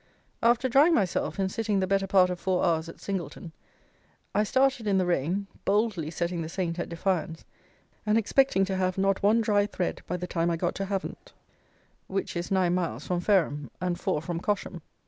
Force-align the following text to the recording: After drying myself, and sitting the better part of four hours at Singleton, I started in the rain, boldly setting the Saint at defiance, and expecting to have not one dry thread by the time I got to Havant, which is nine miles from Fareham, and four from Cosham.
After 0.41 0.67
drying 0.67 0.95
myself, 0.95 1.37
and 1.37 1.51
sitting 1.51 1.79
the 1.79 1.85
better 1.85 2.07
part 2.07 2.31
of 2.31 2.39
four 2.39 2.65
hours 2.65 2.89
at 2.89 2.99
Singleton, 2.99 3.51
I 4.33 4.41
started 4.43 4.87
in 4.87 4.97
the 4.97 5.05
rain, 5.05 5.45
boldly 5.63 6.09
setting 6.09 6.41
the 6.41 6.49
Saint 6.49 6.79
at 6.79 6.89
defiance, 6.89 7.45
and 8.03 8.17
expecting 8.17 8.65
to 8.65 8.77
have 8.77 8.97
not 8.97 9.21
one 9.21 9.41
dry 9.41 9.67
thread 9.67 10.01
by 10.07 10.17
the 10.17 10.25
time 10.25 10.49
I 10.49 10.57
got 10.57 10.73
to 10.77 10.85
Havant, 10.87 11.33
which 12.07 12.35
is 12.35 12.49
nine 12.49 12.73
miles 12.73 13.05
from 13.05 13.19
Fareham, 13.19 13.69
and 13.79 13.99
four 13.99 14.23
from 14.23 14.39
Cosham. 14.39 14.81